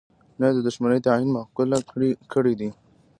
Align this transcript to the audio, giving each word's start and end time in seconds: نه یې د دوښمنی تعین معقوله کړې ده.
نه 0.39 0.45
یې 0.49 0.53
د 0.55 0.59
دوښمنی 0.67 0.99
تعین 1.05 1.27
معقوله 1.35 1.77
کړې 2.31 2.53
ده. 2.59 2.69